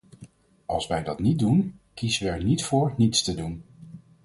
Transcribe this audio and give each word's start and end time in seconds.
Als 0.67 0.87
wij 0.87 1.03
dat 1.03 1.19
niet 1.19 1.39
doen, 1.39 1.79
kiezen 1.93 2.25
we 2.25 2.31
er 2.31 2.43
niet 2.43 2.63
voor 2.63 2.93
niets 2.97 3.23
te 3.23 3.35
doen. 3.35 3.63